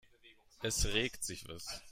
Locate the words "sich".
1.23-1.47